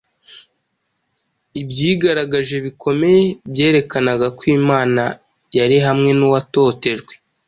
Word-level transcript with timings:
Ibyigaragaje 1.61 2.55
bikomeye 2.65 3.21
byerekanaga 3.51 4.27
ko 4.37 4.43
Imana 4.57 5.03
yari 5.57 5.77
hamwe 5.87 6.11
n’uwatotejwe 6.17 7.13